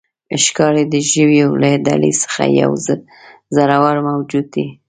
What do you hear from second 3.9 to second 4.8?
موجود دی.